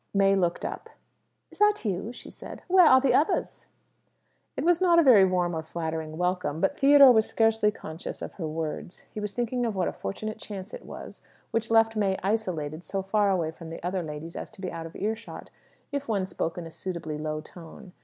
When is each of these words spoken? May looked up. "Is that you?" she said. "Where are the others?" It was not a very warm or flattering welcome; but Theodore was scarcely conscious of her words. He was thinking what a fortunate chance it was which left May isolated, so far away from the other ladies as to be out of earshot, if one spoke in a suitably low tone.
May 0.15 0.35
looked 0.35 0.65
up. 0.65 0.89
"Is 1.51 1.59
that 1.59 1.85
you?" 1.85 2.11
she 2.11 2.31
said. 2.31 2.63
"Where 2.67 2.87
are 2.87 2.99
the 2.99 3.13
others?" 3.13 3.67
It 4.57 4.65
was 4.65 4.81
not 4.81 4.97
a 4.97 5.03
very 5.03 5.25
warm 5.25 5.55
or 5.55 5.61
flattering 5.61 6.17
welcome; 6.17 6.59
but 6.59 6.75
Theodore 6.79 7.11
was 7.11 7.27
scarcely 7.27 7.69
conscious 7.69 8.19
of 8.23 8.31
her 8.31 8.47
words. 8.47 9.05
He 9.13 9.19
was 9.19 9.33
thinking 9.33 9.61
what 9.71 9.87
a 9.87 9.93
fortunate 9.93 10.39
chance 10.39 10.73
it 10.73 10.85
was 10.85 11.21
which 11.51 11.69
left 11.69 11.95
May 11.95 12.17
isolated, 12.23 12.83
so 12.83 13.03
far 13.03 13.29
away 13.29 13.51
from 13.51 13.69
the 13.69 13.83
other 13.85 14.01
ladies 14.01 14.35
as 14.35 14.49
to 14.49 14.61
be 14.61 14.71
out 14.71 14.87
of 14.87 14.95
earshot, 14.95 15.51
if 15.91 16.07
one 16.07 16.25
spoke 16.25 16.57
in 16.57 16.65
a 16.65 16.71
suitably 16.71 17.19
low 17.19 17.39
tone. 17.39 17.93